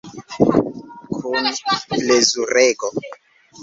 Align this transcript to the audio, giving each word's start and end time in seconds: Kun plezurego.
Kun 1.13 1.47
plezurego. 1.89 2.87